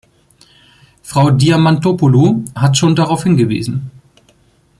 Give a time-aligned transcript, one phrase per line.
[1.03, 3.91] Frau Diamantopoulou hat schon darauf hingewiesen.